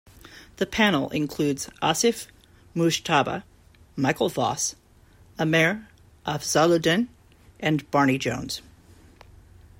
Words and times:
The 0.55 0.65
panel 0.65 1.09
includes 1.11 1.69
Asif 1.79 2.25
Mujtaba, 2.75 3.43
Michael 3.95 4.29
Voss, 4.29 4.73
Amer 5.39 5.89
Afzaluddin 6.25 7.07
and 7.59 7.91
Barney 7.91 8.17
Jones. 8.17 8.63